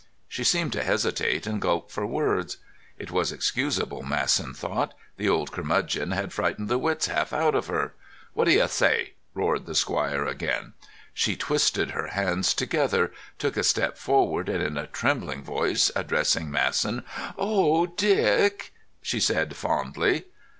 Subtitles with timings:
[0.27, 2.57] She seemed to hesitate and gulp for words.
[2.97, 4.95] It was excusable, Masson thought.
[5.17, 7.93] The old curmudgeon had frightened the wits half out of her.
[8.33, 10.73] "What do you say?" roared the squire, again.
[11.13, 16.49] She twisted her hands together, took a step forward, and, in a trembling voice, addressing
[16.49, 17.03] Masson:
[17.37, 18.73] "Oh, Dick!"
[19.03, 20.23] she said fondly.